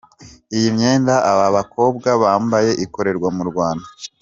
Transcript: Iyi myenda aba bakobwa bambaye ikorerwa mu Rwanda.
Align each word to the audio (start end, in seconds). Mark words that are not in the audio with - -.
Iyi 0.55 0.67
myenda 0.75 1.13
aba 1.31 1.47
bakobwa 1.57 2.09
bambaye 2.21 2.71
ikorerwa 2.85 3.29
mu 3.37 3.43
Rwanda. 3.49 3.87